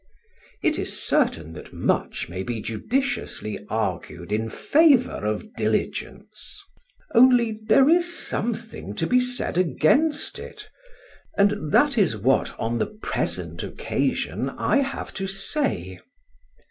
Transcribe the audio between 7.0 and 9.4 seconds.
only there is something to be